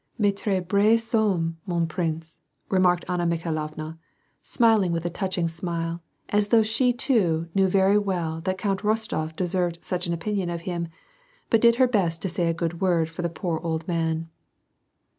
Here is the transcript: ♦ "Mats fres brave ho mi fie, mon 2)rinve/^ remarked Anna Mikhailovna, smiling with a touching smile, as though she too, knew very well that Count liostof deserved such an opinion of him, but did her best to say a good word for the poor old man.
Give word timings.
♦ 0.01 0.03
"Mats 0.17 0.41
fres 0.41 0.67
brave 0.67 1.11
ho 1.11 1.37
mi 1.37 1.49
fie, 1.51 1.55
mon 1.67 1.85
2)rinve/^ 1.87 2.39
remarked 2.71 3.05
Anna 3.07 3.27
Mikhailovna, 3.27 3.99
smiling 4.41 4.91
with 4.91 5.05
a 5.05 5.11
touching 5.11 5.47
smile, 5.47 6.01
as 6.29 6.47
though 6.47 6.63
she 6.63 6.91
too, 6.91 7.49
knew 7.53 7.67
very 7.67 7.99
well 7.99 8.41
that 8.45 8.57
Count 8.57 8.79
liostof 8.79 9.35
deserved 9.35 9.83
such 9.85 10.07
an 10.07 10.11
opinion 10.13 10.49
of 10.49 10.61
him, 10.61 10.87
but 11.51 11.61
did 11.61 11.75
her 11.75 11.87
best 11.87 12.19
to 12.23 12.29
say 12.29 12.47
a 12.49 12.59
good 12.59 12.81
word 12.81 13.09
for 13.11 13.21
the 13.21 13.29
poor 13.29 13.59
old 13.61 13.87
man. 13.87 14.27